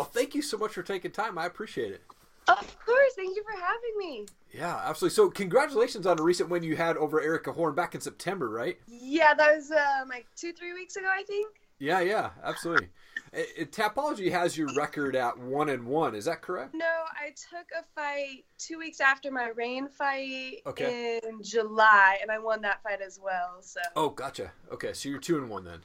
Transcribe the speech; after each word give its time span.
Well, 0.00 0.08
thank 0.08 0.34
you 0.34 0.40
so 0.40 0.56
much 0.56 0.72
for 0.72 0.82
taking 0.82 1.10
time. 1.10 1.36
I 1.36 1.44
appreciate 1.44 1.92
it. 1.92 2.00
Of 2.48 2.56
course. 2.86 3.12
Thank 3.16 3.36
you 3.36 3.42
for 3.42 3.52
having 3.52 3.98
me. 3.98 4.24
Yeah, 4.50 4.80
absolutely. 4.82 5.14
So, 5.14 5.28
congratulations 5.28 6.06
on 6.06 6.18
a 6.18 6.22
recent 6.22 6.48
win 6.48 6.62
you 6.62 6.74
had 6.74 6.96
over 6.96 7.20
Erica 7.20 7.52
Horn 7.52 7.74
back 7.74 7.94
in 7.94 8.00
September, 8.00 8.48
right? 8.48 8.78
Yeah, 8.88 9.34
that 9.34 9.54
was 9.56 9.70
um, 9.70 10.08
like 10.08 10.24
two, 10.36 10.54
three 10.54 10.72
weeks 10.72 10.96
ago, 10.96 11.06
I 11.06 11.22
think. 11.24 11.48
Yeah, 11.78 12.00
yeah, 12.00 12.30
absolutely. 12.42 12.88
it, 13.34 13.72
Tapology 13.72 14.30
has 14.32 14.56
your 14.56 14.72
record 14.74 15.16
at 15.16 15.38
one 15.38 15.68
and 15.68 15.84
one. 15.84 16.14
Is 16.14 16.24
that 16.24 16.40
correct? 16.40 16.72
No, 16.74 16.86
I 17.22 17.28
took 17.32 17.66
a 17.78 17.84
fight 17.94 18.46
two 18.56 18.78
weeks 18.78 19.02
after 19.02 19.30
my 19.30 19.48
rain 19.54 19.86
fight 19.90 20.62
Okay. 20.64 21.20
in 21.22 21.42
July, 21.42 22.16
and 22.22 22.30
I 22.30 22.38
won 22.38 22.62
that 22.62 22.82
fight 22.82 23.02
as 23.06 23.20
well. 23.22 23.58
So 23.60 23.80
Oh, 23.96 24.08
gotcha. 24.08 24.50
Okay, 24.72 24.94
so 24.94 25.10
you're 25.10 25.18
two 25.20 25.36
and 25.36 25.50
one 25.50 25.64
then. 25.66 25.80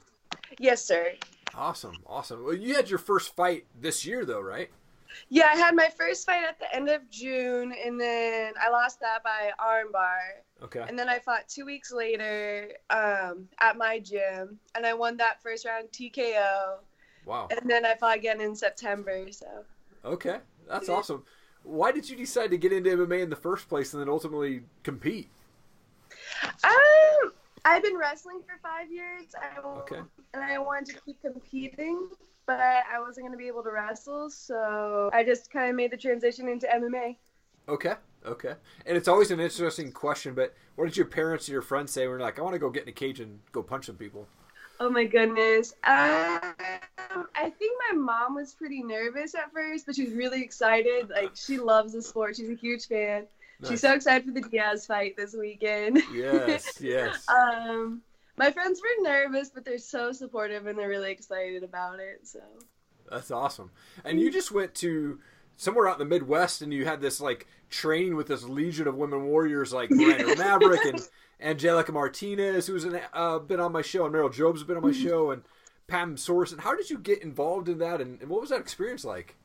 Yes, 0.58 0.84
sir. 0.84 1.12
Awesome, 1.54 1.96
awesome. 2.06 2.44
Well, 2.44 2.54
you 2.54 2.74
had 2.74 2.90
your 2.90 2.98
first 2.98 3.34
fight 3.34 3.64
this 3.80 4.04
year, 4.04 4.24
though, 4.24 4.40
right? 4.40 4.70
Yeah, 5.30 5.48
I 5.50 5.56
had 5.56 5.74
my 5.74 5.88
first 5.96 6.26
fight 6.26 6.44
at 6.44 6.58
the 6.58 6.74
end 6.74 6.88
of 6.88 7.08
June, 7.10 7.72
and 7.84 7.98
then 7.98 8.52
I 8.60 8.68
lost 8.70 9.00
that 9.00 9.22
by 9.24 9.50
armbar. 9.58 10.42
Okay. 10.62 10.84
And 10.86 10.98
then 10.98 11.08
I 11.08 11.18
fought 11.18 11.48
two 11.48 11.64
weeks 11.64 11.92
later 11.92 12.72
um, 12.90 13.48
at 13.60 13.78
my 13.78 13.98
gym, 13.98 14.58
and 14.74 14.84
I 14.84 14.92
won 14.92 15.16
that 15.16 15.42
first 15.42 15.64
round 15.64 15.88
TKO. 15.92 16.78
Wow. 17.24 17.48
And 17.50 17.68
then 17.68 17.84
I 17.86 17.94
fought 17.94 18.16
again 18.16 18.40
in 18.40 18.54
September. 18.54 19.26
So 19.32 19.46
Okay, 20.04 20.38
that's 20.68 20.88
awesome. 20.88 21.24
Why 21.64 21.90
did 21.90 22.08
you 22.08 22.16
decide 22.16 22.50
to 22.50 22.58
get 22.58 22.72
into 22.72 22.90
MMA 22.90 23.22
in 23.22 23.30
the 23.30 23.36
first 23.36 23.68
place 23.68 23.92
and 23.92 24.00
then 24.00 24.08
ultimately 24.08 24.62
compete? 24.84 25.28
um, 26.62 27.32
I've 27.66 27.82
been 27.82 27.96
wrestling 27.96 28.40
for 28.46 28.58
five 28.62 28.90
years. 28.92 29.24
I, 29.34 29.60
Okay. 29.80 30.00
And 30.34 30.44
I 30.44 30.58
wanted 30.58 30.94
to 30.94 31.00
keep 31.04 31.20
competing, 31.20 32.08
but 32.46 32.60
I 32.60 33.00
wasn't 33.00 33.26
going 33.26 33.32
to 33.32 33.38
be 33.38 33.48
able 33.48 33.62
to 33.64 33.70
wrestle, 33.70 34.30
so 34.30 35.10
I 35.12 35.24
just 35.24 35.50
kind 35.50 35.68
of 35.70 35.76
made 35.76 35.90
the 35.90 35.96
transition 35.96 36.48
into 36.48 36.66
MMA. 36.66 37.16
Okay, 37.68 37.94
okay. 38.24 38.54
And 38.86 38.96
it's 38.96 39.08
always 39.08 39.32
an 39.32 39.40
interesting 39.40 39.90
question, 39.90 40.34
but 40.34 40.54
what 40.76 40.84
did 40.84 40.96
your 40.96 41.06
parents 41.06 41.48
or 41.48 41.52
your 41.52 41.62
friends 41.62 41.90
say 41.90 42.02
when 42.02 42.18
you're 42.18 42.20
like, 42.20 42.38
I 42.38 42.42
want 42.42 42.54
to 42.54 42.60
go 42.60 42.70
get 42.70 42.84
in 42.84 42.88
a 42.90 42.92
cage 42.92 43.18
and 43.18 43.40
go 43.50 43.62
punch 43.62 43.86
some 43.86 43.96
people? 43.96 44.28
Oh 44.78 44.90
my 44.90 45.04
goodness. 45.04 45.72
Um, 45.84 46.54
I 47.34 47.50
think 47.58 47.80
my 47.90 47.96
mom 47.96 48.34
was 48.34 48.54
pretty 48.54 48.82
nervous 48.82 49.34
at 49.34 49.52
first, 49.52 49.86
but 49.86 49.96
she 49.96 50.04
was 50.04 50.12
really 50.12 50.42
excited. 50.42 51.08
Like 51.08 51.30
she 51.34 51.58
loves 51.58 51.94
the 51.94 52.02
sport. 52.02 52.36
She's 52.36 52.50
a 52.50 52.54
huge 52.54 52.86
fan. 52.86 53.26
Nice. 53.60 53.70
She's 53.70 53.80
so 53.80 53.94
excited 53.94 54.26
for 54.26 54.32
the 54.32 54.46
Diaz 54.48 54.86
fight 54.86 55.16
this 55.16 55.34
weekend. 55.34 56.02
Yes, 56.12 56.78
yes. 56.80 57.26
um, 57.28 58.02
my 58.36 58.50
friends 58.50 58.80
were 58.82 59.02
nervous, 59.02 59.50
but 59.50 59.64
they're 59.64 59.78
so 59.78 60.12
supportive 60.12 60.66
and 60.66 60.78
they're 60.78 60.88
really 60.88 61.10
excited 61.10 61.62
about 61.62 61.98
it. 61.98 62.26
So 62.26 62.40
That's 63.10 63.30
awesome. 63.30 63.70
And 64.04 64.20
you 64.20 64.30
just 64.30 64.52
went 64.52 64.74
to 64.76 65.20
somewhere 65.56 65.88
out 65.88 65.98
in 66.00 66.06
the 66.06 66.14
Midwest 66.14 66.60
and 66.60 66.72
you 66.72 66.84
had 66.84 67.00
this 67.00 67.20
like 67.20 67.46
training 67.70 68.14
with 68.14 68.26
this 68.28 68.44
legion 68.44 68.86
of 68.86 68.96
women 68.96 69.24
warriors 69.24 69.72
like 69.72 69.90
Miranda 69.90 70.36
Maverick 70.38 70.84
and 70.84 71.08
Angelica 71.40 71.92
Martinez, 71.92 72.66
who's 72.66 72.84
an, 72.84 73.00
uh, 73.12 73.38
been 73.38 73.60
on 73.60 73.72
my 73.72 73.82
show, 73.82 74.06
and 74.06 74.14
Meryl 74.14 74.32
Job's 74.32 74.62
been 74.62 74.76
on 74.76 74.82
my 74.82 74.92
show, 74.92 75.30
and 75.30 75.42
Pam 75.86 76.16
Sorensen. 76.16 76.60
How 76.60 76.74
did 76.74 76.90
you 76.90 76.98
get 76.98 77.22
involved 77.22 77.68
in 77.68 77.78
that, 77.78 78.00
and, 78.00 78.20
and 78.20 78.30
what 78.30 78.40
was 78.40 78.50
that 78.50 78.60
experience 78.60 79.04
like? 79.04 79.36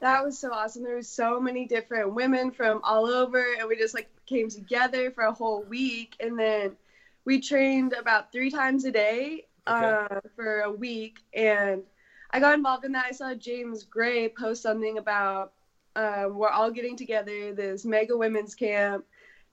That 0.00 0.24
was 0.24 0.38
so 0.38 0.52
awesome. 0.52 0.84
There 0.84 0.96
was 0.96 1.08
so 1.08 1.40
many 1.40 1.66
different 1.66 2.14
women 2.14 2.50
from 2.50 2.80
all 2.84 3.06
over, 3.06 3.54
and 3.58 3.68
we 3.68 3.76
just 3.76 3.94
like 3.94 4.08
came 4.26 4.48
together 4.48 5.10
for 5.10 5.24
a 5.24 5.32
whole 5.32 5.62
week, 5.64 6.14
and 6.20 6.38
then 6.38 6.76
we 7.24 7.40
trained 7.40 7.92
about 7.92 8.32
three 8.32 8.50
times 8.50 8.84
a 8.84 8.92
day 8.92 9.46
uh, 9.66 10.20
for 10.36 10.60
a 10.60 10.70
week, 10.70 11.18
and 11.34 11.82
I 12.30 12.40
got 12.40 12.54
involved 12.54 12.84
in 12.84 12.92
that. 12.92 13.06
I 13.06 13.12
saw 13.12 13.34
James 13.34 13.84
Gray 13.84 14.28
post 14.28 14.62
something 14.62 14.98
about 14.98 15.52
um, 15.96 16.38
we're 16.38 16.48
all 16.48 16.70
getting 16.70 16.96
together, 16.96 17.52
this 17.52 17.84
mega 17.84 18.16
women's 18.16 18.54
camp. 18.54 19.04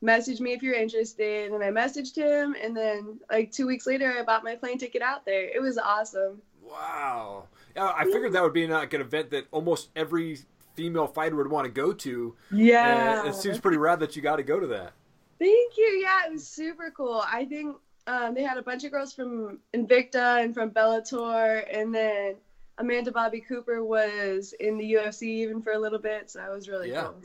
Message 0.02 0.40
me 0.40 0.53
if 0.53 0.62
you're 0.62 0.75
interested, 0.75 1.52
and 1.52 1.64
I 1.64 1.72
messaged 1.72 2.16
him, 2.16 2.56
and 2.62 2.78
then 2.78 3.19
like 3.31 3.52
two 3.52 3.66
weeks 3.66 3.88
later, 3.88 4.14
I 4.19 4.24
bought 4.24 4.44
my 4.44 4.56
plane 4.56 4.78
ticket 4.78 5.02
out 5.02 5.25
there. 5.25 5.50
It 5.50 5.62
was 5.62 5.78
awesome. 5.78 6.42
Wow. 6.62 7.46
Yeah, 7.75 7.91
I 7.96 8.06
figured 8.06 8.34
that 8.34 8.44
would 8.44 8.53
be 8.53 8.68
like 8.68 8.94
an 8.94 9.02
event 9.02 9.31
that 9.31 9.47
almost 9.52 9.90
every 9.96 10.40
female 10.75 11.08
fighter 11.08 11.36
would 11.36 11.50
want 11.50 11.66
to 11.66 11.72
go 11.72 11.94
to. 11.94 12.36
Yeah, 12.52 13.19
And 13.19 13.28
it 13.30 13.36
seems 13.36 13.59
pretty 13.59 13.78
rad 13.78 14.00
that 14.00 14.16
you 14.16 14.22
got 14.22 14.38
to 14.38 14.44
go 14.44 14.59
to 14.59 14.68
that. 14.68 14.94
Thank 15.40 15.78
you. 15.78 16.00
Yeah, 16.02 16.25
it 16.28 16.31
was 16.31 16.47
super 16.47 16.91
cool. 16.96 17.24
I 17.30 17.46
think 17.46 17.75
um, 18.08 18.34
they 18.34 18.44
had 18.44 18.58
a 18.58 18.62
bunch 18.62 18.84
of 18.86 18.91
girls 18.91 19.13
from 19.13 19.59
Invicta 19.74 20.41
and 20.44 20.53
from 20.53 20.72
Bellator, 20.72 21.66
and 21.72 21.94
then 21.94 22.36
Amanda 22.78 23.12
Bobby 23.12 23.41
Cooper 23.41 23.84
was 23.84 24.53
in 24.59 24.78
the 24.78 24.94
UFC 24.94 25.24
even 25.24 25.62
for 25.62 25.74
a 25.74 25.80
little 25.80 26.00
bit, 26.00 26.30
so 26.30 26.40
that 26.40 26.52
was 26.52 26.69
really 26.69 26.92
Yeah. 26.92 27.03
cool. 27.03 27.16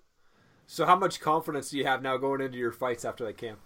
So, 0.67 0.87
how 0.87 0.97
much 0.97 1.21
confidence 1.21 1.71
do 1.71 1.79
you 1.79 1.85
have 1.85 2.01
now 2.03 2.17
going 2.17 2.41
into 2.41 2.57
your 2.57 2.71
fights 2.73 3.05
after 3.05 3.25
that 3.25 3.37
camp? 3.37 3.59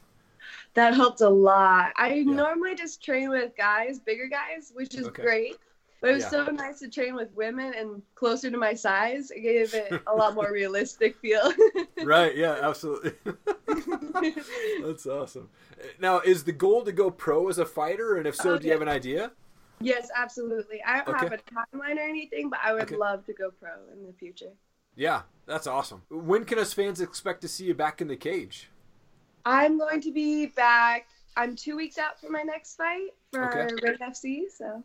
That 0.75 0.95
helped 0.95 1.21
a 1.21 1.29
lot. 1.29 1.93
I 1.97 2.23
normally 2.23 2.75
just 2.75 3.03
train 3.03 3.29
with 3.31 3.55
guys, 3.57 3.99
bigger 3.99 4.27
guys, 4.27 4.73
which 4.75 4.95
is 4.95 5.07
Okay. 5.09 5.23
great. 5.23 5.57
But 6.05 6.11
it 6.11 6.15
was 6.17 6.25
Yeah. 6.25 6.29
so 6.31 6.45
nice 6.51 6.81
to 6.81 6.89
train 6.91 7.15
with 7.15 7.33
women 7.33 7.73
and 7.73 8.03
closer 8.15 8.51
to 8.51 8.59
my 8.59 8.75
size. 8.75 9.31
It 9.31 9.41
gave 9.41 9.73
it 9.73 10.03
a 10.07 10.15
lot 10.15 10.35
more 10.35 10.53
realistic 10.53 11.17
feel. 11.17 11.51
right. 12.05 12.37
Yeah. 12.37 12.59
Absolutely. 12.61 13.13
That's 14.85 15.07
awesome. 15.07 15.49
Now, 15.99 16.21
is 16.21 16.45
the 16.45 16.53
goal 16.53 16.83
to 16.85 16.93
go 16.93 17.11
pro 17.11 17.49
as 17.49 17.57
a 17.59 17.65
fighter? 17.65 18.19
And 18.19 18.27
if 18.27 18.37
so, 18.37 18.53
oh, 18.53 18.59
do 18.59 18.67
you 18.67 18.73
have 18.75 18.83
an 18.83 18.89
idea? 18.89 19.33
yes, 19.81 20.09
absolutely. 20.15 20.83
I 20.87 21.03
don't 21.05 21.19
have 21.19 21.33
a 21.33 21.39
timeline 21.39 21.97
or 21.97 22.01
anything, 22.07 22.51
but 22.51 22.59
I 22.63 22.75
would 22.75 22.83
Okay. 22.83 22.97
love 22.97 23.25
to 23.25 23.33
go 23.33 23.51
pro 23.51 23.71
in 23.91 24.05
the 24.07 24.13
future. 24.13 24.53
Yeah, 24.97 25.23
that's 25.47 25.67
awesome. 25.67 26.03
When 26.11 26.45
can 26.45 26.59
us 26.59 26.75
fans 26.75 27.01
expect 27.01 27.41
to 27.41 27.49
see 27.49 27.65
you 27.65 27.75
back 27.75 28.03
in 28.03 28.09
the 28.09 28.17
cage? 28.17 28.69
I'm 29.47 29.79
going 29.79 30.03
to 30.03 30.13
be 30.13 30.47
back. 30.47 31.07
I'm 31.37 31.57
two 31.57 31.77
weeks 31.77 31.97
out 31.97 32.21
from 32.21 32.33
my 32.33 32.43
next 32.43 32.77
fight 32.77 33.09
for 33.33 33.47
Okay. 33.59 33.75
Red 33.83 34.01
FC, 34.01 34.43
so 34.55 34.85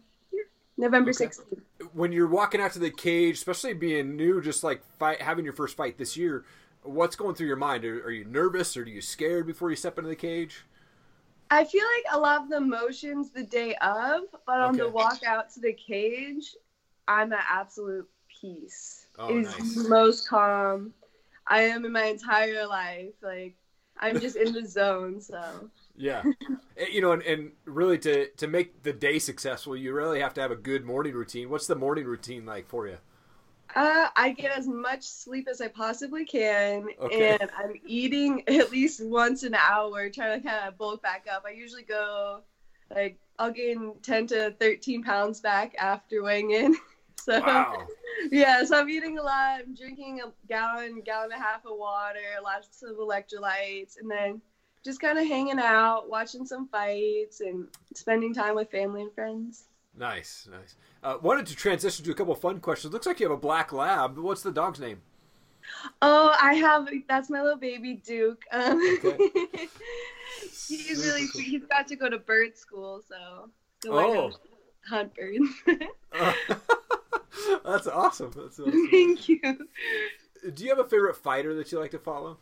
November 0.80 1.12
Okay. 1.12 1.26
16th. 1.26 1.62
When 1.94 2.12
you're 2.12 2.28
walking 2.28 2.62
out 2.62 2.74
to 2.74 2.80
the 2.80 2.92
cage, 2.92 3.36
especially 3.36 3.74
being 3.74 4.16
new, 4.16 4.42
just 4.42 4.64
like 4.64 4.84
fight, 4.98 5.22
having 5.22 5.44
your 5.46 5.54
first 5.54 5.76
fight 5.78 5.98
this 5.98 6.16
year, 6.18 6.46
what's 6.84 7.16
going 7.16 7.36
through 7.36 7.48
your 7.48 7.58
mind? 7.58 7.86
Are, 7.86 8.04
are 8.06 8.12
you 8.12 8.26
nervous 8.26 8.76
or 8.78 8.84
are 8.84 8.88
you 8.88 9.02
scared 9.02 9.46
before 9.46 9.70
you 9.70 9.76
step 9.76 9.98
into 9.98 10.10
the 10.10 10.16
cage? 10.16 10.66
I 11.52 11.66
feel 11.66 11.84
like 11.84 12.16
a 12.16 12.20
lot 12.20 12.44
of 12.44 12.50
the 12.50 12.58
emotions 12.58 13.32
the 13.32 13.44
day 13.44 13.76
of, 13.76 14.22
but 14.46 14.62
on 14.62 14.78
the 14.78 14.88
walk 14.90 15.24
out 15.26 15.52
to 15.54 15.60
the 15.60 15.74
cage, 15.74 16.56
I'm 17.08 17.34
at 17.34 17.46
absolute 17.50 18.08
peace. 18.40 19.08
Oh, 19.18 19.36
it 19.36 19.42
is 19.42 19.58
nice. 19.58 19.76
the 19.76 19.90
most 19.90 20.28
calm 20.28 20.94
I 21.48 21.62
am 21.64 21.86
in 21.86 21.92
my 21.92 22.06
entire 22.06 22.68
life. 22.68 23.14
Like 23.22 23.56
I'm 24.00 24.20
just 24.20 24.36
in 24.36 24.54
the 24.54 24.66
zone. 24.66 25.20
So 25.20 25.70
Yeah, 26.00 26.26
Eh, 26.78 26.88
you 26.92 27.02
know, 27.02 27.12
and, 27.14 27.22
and 27.24 27.54
really 27.66 28.00
to 28.00 28.30
to 28.38 28.48
make 28.48 28.84
the 28.84 28.94
day 28.94 29.20
successful, 29.20 29.78
you 29.78 29.94
really 29.94 30.22
have 30.22 30.34
to 30.36 30.42
have 30.42 30.52
a 30.52 30.58
good 30.58 30.86
morning 30.86 31.14
routine. 31.14 31.50
What's 31.52 31.68
the 31.68 31.76
morning 31.76 32.06
routine 32.06 32.46
like 32.46 32.68
for 32.68 32.88
you? 32.88 33.00
uh, 33.76 34.08
I 34.16 34.32
get 34.32 34.52
as 34.58 34.68
much 34.68 35.04
sleep 35.04 35.48
as 35.50 35.62
I 35.62 35.68
possibly 35.68 36.26
can, 36.26 36.88
Okay. 37.00 37.38
and 37.40 37.50
I'm 37.58 37.74
eating 37.86 38.44
at 38.48 38.72
least 38.72 39.04
once 39.06 39.44
an 39.44 39.54
hour, 39.56 40.10
trying 40.10 40.42
to 40.42 40.48
kind 40.48 40.68
of 40.68 40.78
bulk 40.78 41.02
back 41.04 41.28
up. 41.32 41.44
I 41.48 41.52
usually 41.52 41.84
go 41.84 42.42
like 42.94 43.20
I'll 43.38 43.52
gain 43.52 43.94
10 44.02 44.28
to 44.28 44.52
13 44.60 45.04
pounds 45.04 45.40
back 45.42 45.76
after 45.78 46.24
weighing 46.24 46.52
in. 46.52 46.76
So 47.22 47.44
Wow. 47.44 47.92
yeah, 48.32 48.64
so 48.64 48.80
I'm 48.80 48.90
eating 48.90 49.20
a 49.20 49.22
lot. 49.22 49.62
I'm 49.62 49.76
drinking 49.76 50.22
a 50.22 50.32
gallon, 50.48 51.02
gallon 51.02 51.32
and 51.34 51.42
a 51.42 51.44
half 51.44 51.66
of 51.66 51.78
water, 51.78 52.20
lots 52.44 52.82
of 52.82 52.96
electrolytes, 52.98 53.98
and 54.00 54.10
then 54.10 54.42
just 54.84 55.00
kind 55.02 55.18
of 55.20 55.28
hanging 55.28 55.60
out, 55.60 56.10
watching 56.10 56.46
some 56.46 56.68
fights, 56.68 57.42
and 57.42 57.68
spending 57.94 58.34
time 58.34 58.56
with 58.56 58.70
family 58.72 59.02
and 59.02 59.14
friends. 59.14 59.66
Nice, 59.98 60.48
nice. 60.52 60.76
Uh, 61.04 61.18
wanted 61.22 61.46
to 61.48 61.56
transition 61.56 62.06
to 62.06 62.12
a 62.12 62.14
couple 62.14 62.34
of 62.34 62.40
fun 62.40 62.60
questions. 62.60 62.94
Looks 62.94 63.06
like 63.08 63.20
you 63.20 63.26
have 63.28 63.38
a 63.38 63.40
black 63.42 63.74
lab. 63.74 64.18
What's 64.18 64.44
the 64.44 64.52
dog's 64.52 64.80
name? 64.80 65.02
Oh, 66.02 66.36
I 66.42 66.54
have. 66.56 66.88
That's 67.08 67.30
my 67.30 67.42
little 67.42 67.58
baby 67.58 67.96
Duke. 67.96 68.44
Um, 68.52 68.80
Okay. 69.04 69.18
he's 70.68 71.06
really 71.06 71.26
he's 71.44 71.64
got 71.66 71.88
to 71.90 71.96
go 71.96 72.10
to 72.10 72.18
bird 72.18 72.58
school, 72.58 73.02
so 73.08 73.50
how 73.92 73.98
Oh. 74.00 74.32
hunt 74.88 75.14
birds. 75.16 75.50
Uh, 76.18 76.34
that's 77.66 77.88
awesome. 77.88 78.32
That's 78.36 78.60
awesome. 78.60 78.88
Thank 78.90 79.28
you. 79.30 79.42
Do 80.54 80.64
you 80.64 80.70
have 80.70 80.80
a 80.80 80.88
favorite 80.88 81.18
fighter 81.18 81.54
that 81.56 81.72
you 81.72 81.80
like 81.80 81.92
to 81.92 82.00
follow? 82.00 82.38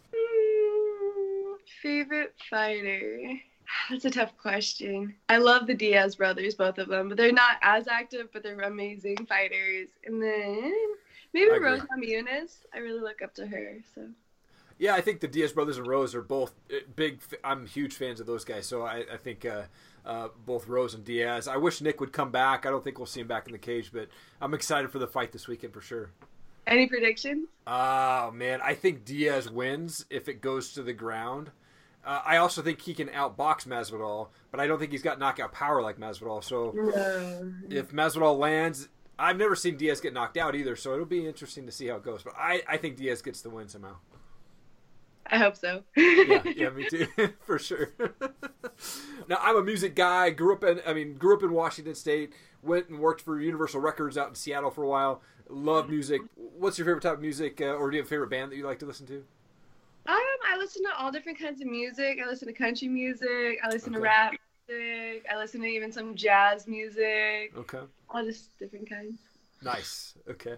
Favorite 1.81 2.33
fighter? 2.49 3.39
That's 3.89 4.05
a 4.05 4.09
tough 4.11 4.37
question. 4.37 5.15
I 5.29 5.37
love 5.37 5.67
the 5.67 5.73
Diaz 5.73 6.15
brothers, 6.15 6.55
both 6.55 6.77
of 6.77 6.87
them, 6.87 7.09
but 7.09 7.17
they're 7.17 7.31
not 7.31 7.57
as 7.61 7.87
active, 7.87 8.29
but 8.33 8.43
they're 8.43 8.59
amazing 8.61 9.25
fighters. 9.27 9.89
And 10.05 10.21
then 10.21 10.73
maybe 11.33 11.59
Rose 11.59 11.81
Namajunas. 11.81 12.65
I 12.73 12.79
really 12.79 13.01
look 13.01 13.21
up 13.21 13.33
to 13.35 13.47
her. 13.47 13.77
So 13.93 14.07
Yeah, 14.79 14.95
I 14.95 15.01
think 15.01 15.19
the 15.19 15.27
Diaz 15.27 15.51
brothers 15.51 15.77
and 15.77 15.87
Rose 15.87 16.15
are 16.15 16.21
both 16.21 16.53
uh, 16.71 16.77
big. 16.95 17.19
I'm 17.43 17.65
huge 17.65 17.95
fans 17.95 18.19
of 18.19 18.27
those 18.27 18.45
guys, 18.45 18.65
so 18.65 18.83
I, 18.83 19.03
I 19.13 19.17
think 19.17 19.45
uh, 19.45 19.63
uh, 20.05 20.29
both 20.45 20.67
Rose 20.67 20.93
and 20.93 21.03
Diaz. 21.03 21.47
I 21.47 21.57
wish 21.57 21.81
Nick 21.81 21.99
would 21.99 22.13
come 22.13 22.31
back. 22.31 22.65
I 22.65 22.69
don't 22.69 22.83
think 22.83 22.97
we'll 22.97 23.05
see 23.05 23.21
him 23.21 23.27
back 23.27 23.47
in 23.47 23.51
the 23.51 23.59
cage, 23.59 23.91
but 23.93 24.07
I'm 24.41 24.53
excited 24.53 24.91
for 24.91 24.99
the 24.99 25.07
fight 25.07 25.31
this 25.31 25.47
weekend 25.47 25.73
for 25.73 25.81
sure. 25.81 26.11
Any 26.65 26.87
predictions? 26.87 27.47
Oh 27.65 28.31
man, 28.31 28.59
I 28.61 28.73
think 28.73 29.05
Diaz 29.05 29.49
wins 29.49 30.05
if 30.09 30.27
it 30.27 30.41
goes 30.41 30.73
to 30.73 30.83
the 30.83 30.93
ground. 30.93 31.51
Uh, 32.05 32.21
I 32.25 32.37
also 32.37 32.61
think 32.61 32.81
he 32.81 32.93
can 32.93 33.09
outbox 33.09 33.67
Masvidal, 33.67 34.29
but 34.51 34.59
I 34.61 34.67
don't 34.67 34.79
think 34.79 34.91
he's 34.91 35.01
got 35.01 35.19
knockout 35.19 35.51
power 35.51 35.81
like 35.81 35.97
Masvidal. 35.99 36.43
So 36.43 36.71
No. 36.73 37.53
if 37.69 37.91
Masvidal 37.91 38.37
lands, 38.37 38.87
I've 39.19 39.37
never 39.37 39.55
seen 39.55 39.75
Diaz 39.77 39.99
get 39.99 40.13
knocked 40.13 40.37
out 40.37 40.55
either, 40.55 40.75
so 40.75 40.93
it'll 40.93 41.05
be 41.05 41.27
interesting 41.27 41.65
to 41.65 41.71
see 41.71 41.87
how 41.87 41.95
it 41.95 42.03
goes. 42.03 42.23
But 42.23 42.33
I, 42.37 42.61
I 42.67 42.77
think 42.77 42.95
Diaz 42.97 43.21
gets 43.21 43.41
the 43.41 43.49
win 43.49 43.67
somehow. 43.67 43.95
I 45.29 45.37
hope 45.39 45.57
so. 45.57 45.83
Yeah, 45.97 46.43
yeah, 46.55 46.69
me 46.69 46.87
too, 46.89 47.07
for 47.45 47.59
sure. 47.59 47.91
now 49.27 49.37
I'm 49.41 49.57
a 49.57 49.63
music 49.63 49.93
guy. 49.95 50.29
Grew 50.29 50.53
up 50.53 50.63
in, 50.63 50.79
I 50.87 50.93
mean, 50.93 51.15
grew 51.15 51.35
up 51.35 51.43
in 51.43 51.51
Washington 51.51 51.95
State. 51.95 52.31
Went 52.63 52.87
and 52.89 52.99
worked 52.99 53.21
for 53.21 53.39
Universal 53.39 53.81
Records 53.81 54.17
out 54.17 54.29
in 54.29 54.35
Seattle 54.35 54.71
for 54.71 54.83
a 54.83 54.87
while. 54.87 55.21
Love 55.49 55.89
music. 55.89 56.21
What's 56.35 56.77
your 56.77 56.85
favorite 56.85 57.01
type 57.03 57.13
of 57.15 57.21
music, 57.21 57.59
uh, 57.59 57.65
or 57.73 57.89
do 57.89 57.97
you 57.97 58.01
have 58.01 58.07
a 58.07 58.09
favorite 58.09 58.29
band 58.29 58.51
that 58.51 58.55
you 58.55 58.65
like 58.65 58.79
to 58.79 58.85
listen 58.85 59.05
to? 59.07 59.25
I 60.57 60.59
listen 60.59 60.83
to 60.83 60.89
all 60.97 61.11
different 61.11 61.39
kinds 61.39 61.61
of 61.61 61.67
music. 61.67 62.17
I 62.23 62.27
listen 62.27 62.47
to 62.47 62.53
country 62.53 62.87
music. 62.87 63.59
I 63.63 63.69
listen 63.69 63.93
to 63.93 63.99
rap 63.99 64.33
music. 64.67 65.25
I 65.31 65.37
listen 65.37 65.61
to 65.61 65.67
even 65.67 65.91
some 65.91 66.15
jazz 66.15 66.67
music. 66.67 67.53
Okay. 67.55 67.79
All 68.09 68.23
just 68.25 68.57
different 68.57 68.89
kinds. 68.89 69.19
Nice. 69.61 70.15
Okay. 70.29 70.55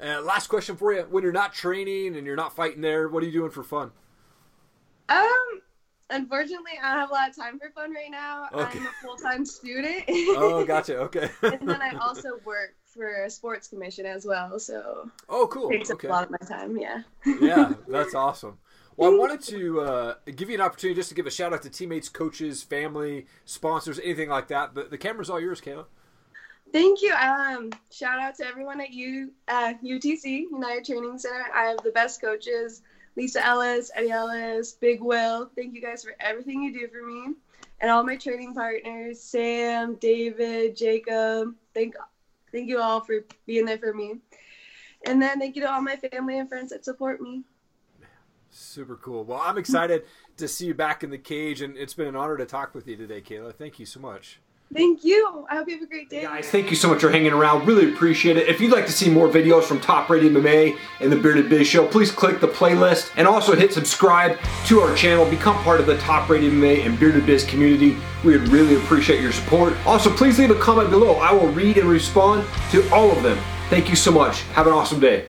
Uh, 0.00 0.22
last 0.22 0.46
question 0.46 0.76
for 0.76 0.92
you: 0.92 1.02
When 1.10 1.24
you're 1.24 1.32
not 1.32 1.52
training 1.52 2.16
and 2.16 2.26
you're 2.26 2.36
not 2.36 2.54
fighting 2.54 2.80
there, 2.80 3.08
what 3.08 3.24
are 3.24 3.26
you 3.26 3.32
doing 3.32 3.50
for 3.50 3.64
fun? 3.64 3.90
Um, 5.08 5.62
unfortunately, 6.10 6.72
I 6.80 6.90
don't 6.90 7.00
have 7.00 7.10
a 7.10 7.12
lot 7.12 7.30
of 7.30 7.36
time 7.36 7.58
for 7.58 7.70
fun 7.70 7.92
right 7.92 8.10
now. 8.10 8.46
Okay. 8.52 8.78
I'm 8.78 8.86
a 8.86 8.90
full 9.02 9.16
time 9.16 9.44
student. 9.44 10.04
Oh, 10.08 10.64
gotcha. 10.64 10.96
Okay. 10.96 11.28
and 11.42 11.68
then 11.68 11.82
I 11.82 11.96
also 12.00 12.38
work 12.44 12.76
for 12.86 13.24
a 13.24 13.30
sports 13.30 13.68
commission 13.68 14.06
as 14.06 14.24
well, 14.24 14.60
so 14.60 15.10
oh, 15.28 15.48
cool. 15.48 15.70
it 15.70 15.78
takes 15.78 15.90
Okay. 15.90 16.08
up 16.08 16.10
a 16.10 16.14
lot 16.14 16.24
of 16.24 16.30
my 16.30 16.46
time. 16.46 16.76
Yeah. 16.76 17.02
yeah, 17.40 17.74
that's 17.88 18.14
awesome. 18.14 18.58
Well, 19.00 19.14
I 19.14 19.16
wanted 19.16 19.40
to 19.44 19.80
uh, 19.80 20.14
give 20.36 20.50
you 20.50 20.56
an 20.56 20.60
opportunity 20.60 20.94
just 20.94 21.08
to 21.08 21.14
give 21.14 21.26
a 21.26 21.30
shout 21.30 21.54
out 21.54 21.62
to 21.62 21.70
teammates, 21.70 22.10
coaches, 22.10 22.62
family, 22.62 23.24
sponsors, 23.46 23.98
anything 23.98 24.28
like 24.28 24.48
that. 24.48 24.74
But 24.74 24.90
the 24.90 24.98
camera's 24.98 25.30
all 25.30 25.40
yours, 25.40 25.58
Kayla. 25.58 25.86
Thank 26.70 27.00
you. 27.00 27.14
Um, 27.14 27.70
shout 27.90 28.20
out 28.20 28.34
to 28.36 28.46
everyone 28.46 28.78
at 28.78 28.90
U 28.90 29.30
uh, 29.48 29.72
UTC 29.82 30.50
United 30.50 30.84
Training 30.84 31.18
Center. 31.18 31.46
I 31.54 31.62
have 31.62 31.78
the 31.82 31.92
best 31.92 32.20
coaches: 32.20 32.82
Lisa 33.16 33.42
Ellis, 33.44 33.90
Eddie 33.94 34.10
Ellis, 34.10 34.72
Big 34.72 35.00
Will. 35.00 35.50
Thank 35.56 35.74
you 35.74 35.80
guys 35.80 36.04
for 36.04 36.14
everything 36.20 36.62
you 36.62 36.70
do 36.70 36.86
for 36.88 37.06
me, 37.06 37.36
and 37.80 37.90
all 37.90 38.04
my 38.04 38.16
training 38.16 38.52
partners: 38.52 39.18
Sam, 39.18 39.94
David, 39.94 40.76
Jacob. 40.76 41.54
Thank, 41.72 41.94
thank 42.52 42.68
you 42.68 42.78
all 42.78 43.00
for 43.00 43.24
being 43.46 43.64
there 43.64 43.78
for 43.78 43.94
me, 43.94 44.16
and 45.06 45.22
then 45.22 45.40
thank 45.40 45.56
you 45.56 45.62
to 45.62 45.72
all 45.72 45.80
my 45.80 45.96
family 45.96 46.38
and 46.38 46.50
friends 46.50 46.70
that 46.70 46.84
support 46.84 47.22
me. 47.22 47.44
Super 48.50 48.96
cool. 48.96 49.24
Well, 49.24 49.40
I'm 49.42 49.58
excited 49.58 50.04
to 50.36 50.48
see 50.48 50.66
you 50.66 50.74
back 50.74 51.04
in 51.04 51.10
the 51.10 51.18
cage, 51.18 51.60
and 51.60 51.76
it's 51.76 51.94
been 51.94 52.08
an 52.08 52.16
honor 52.16 52.36
to 52.36 52.46
talk 52.46 52.74
with 52.74 52.88
you 52.88 52.96
today, 52.96 53.20
Kayla. 53.20 53.54
Thank 53.54 53.78
you 53.78 53.86
so 53.86 54.00
much. 54.00 54.40
Thank 54.72 55.02
you. 55.02 55.46
I 55.50 55.56
hope 55.56 55.68
you 55.68 55.74
have 55.74 55.82
a 55.82 55.86
great 55.86 56.08
day. 56.08 56.22
Guys, 56.22 56.48
thank 56.48 56.70
you 56.70 56.76
so 56.76 56.88
much 56.88 57.00
for 57.00 57.10
hanging 57.10 57.32
around. 57.32 57.66
Really 57.66 57.92
appreciate 57.92 58.36
it. 58.36 58.48
If 58.48 58.60
you'd 58.60 58.70
like 58.70 58.86
to 58.86 58.92
see 58.92 59.10
more 59.10 59.28
videos 59.28 59.64
from 59.64 59.80
Top 59.80 60.08
Rated 60.08 60.32
MMA 60.32 60.78
and 61.00 61.10
the 61.10 61.16
Bearded 61.16 61.48
Biz 61.48 61.66
Show, 61.66 61.88
please 61.88 62.12
click 62.12 62.40
the 62.40 62.46
playlist 62.46 63.10
and 63.16 63.26
also 63.26 63.56
hit 63.56 63.72
subscribe 63.72 64.38
to 64.66 64.80
our 64.80 64.94
channel. 64.94 65.28
Become 65.28 65.56
part 65.64 65.80
of 65.80 65.86
the 65.86 65.98
Top 65.98 66.28
Rated 66.28 66.52
MMA 66.52 66.86
and 66.86 66.98
Bearded 67.00 67.26
Biz 67.26 67.44
community. 67.46 67.96
We 68.24 68.38
would 68.38 68.48
really 68.48 68.76
appreciate 68.76 69.20
your 69.20 69.32
support. 69.32 69.74
Also, 69.86 70.08
please 70.08 70.38
leave 70.38 70.52
a 70.52 70.54
comment 70.54 70.90
below. 70.90 71.16
I 71.16 71.32
will 71.32 71.48
read 71.48 71.76
and 71.76 71.88
respond 71.88 72.46
to 72.70 72.88
all 72.92 73.10
of 73.10 73.24
them. 73.24 73.38
Thank 73.70 73.90
you 73.90 73.96
so 73.96 74.12
much. 74.12 74.42
Have 74.52 74.68
an 74.68 74.72
awesome 74.72 75.00
day. 75.00 75.26